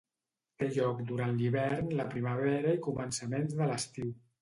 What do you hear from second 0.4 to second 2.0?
Té lloc durant l'hivern,